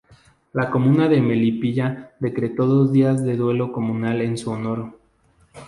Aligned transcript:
La 0.53 0.71
comuna 0.71 1.07
de 1.07 1.21
Melipilla 1.21 2.15
decretó 2.19 2.65
dos 2.65 2.91
días 2.91 3.23
de 3.23 3.35
duelo 3.37 3.71
comunal 3.71 4.21
en 4.21 4.35
su 4.35 4.49
honor. 4.49 4.97